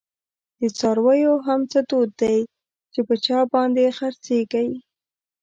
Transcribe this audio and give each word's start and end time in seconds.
دڅارویو 0.59 1.33
هم 1.47 1.61
څه 1.71 1.79
دود 1.89 2.11
وی، 2.19 2.39
چی 2.91 2.99
په 3.07 3.15
چا 3.25 3.39
باندی 3.51 3.87
خرڅیږی 3.97 4.69